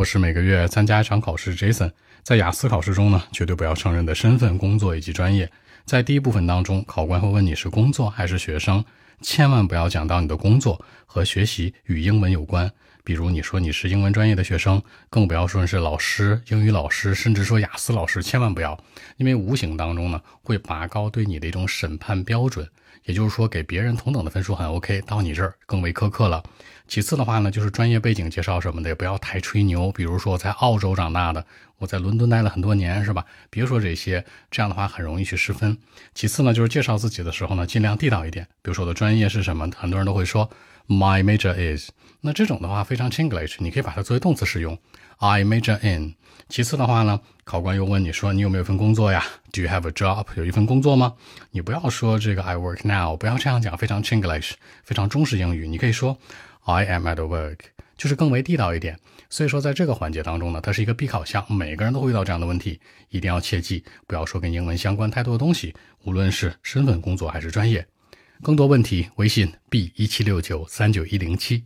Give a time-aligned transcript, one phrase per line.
[0.00, 1.92] 我是每个月参加一场考试，Jason。
[2.22, 5.50] 在雅思考试中呢，绝对不要承认的身份、工作以及专业。
[5.84, 8.82] 在第一部分当中，考官会问你是工作还是学生，
[9.20, 12.72] 千万不要讲到你的工作和学习与英文有关。
[13.10, 18.78] 比如你说你是英文专业的学生，更不要说是老师、英语老师，甚至说雅思老师，千万不要，
[19.16, 22.70] 因为无形当中呢，会拔高对你的一种审判标准。
[23.06, 26.40] 也就是说，给别人同等的分数很 OK，到你这儿更为苛刻了。
[26.86, 29.90] 其次的话呢，就是专业背景介绍什么的，也不要太吹牛。
[29.90, 31.44] 比如说我在澳洲长大的，
[31.78, 33.24] 我在伦敦待了很多年，是吧？
[33.50, 35.76] 别说这些，这样的话很容易去失分。
[36.14, 38.46] 其次呢，就是介绍自己的时候呢，尽量地道一点。
[38.62, 40.48] 比如说我的专业是什么，很多人都会说
[40.90, 41.90] My major is。
[42.20, 44.76] 那这种的话非常 Chinglish，你可以把它作为动词使用
[45.18, 46.16] ，I major in。
[46.48, 50.26] 其次的话呢，考官又问你说你有没有份工作呀？Do you have a job？
[50.34, 51.14] 有一份工作吗？
[51.52, 55.68] 你不要说这个 I work now，不要这样讲，非常 Chinglish，非常中式英语。
[55.68, 56.18] 你可以说
[56.64, 57.58] I am at work，
[57.96, 58.98] 就是更为地道一点。
[59.28, 65.72] 所以说在这个环节当中呢，它是一个必考项，每个人都会遇到这样的问题，一定要切记，不要说跟英文相关太多的东西，
[66.02, 67.86] 无论是身份、工作还是专业。
[68.42, 71.64] 更多问题，微信 b 一七六九三九一零七。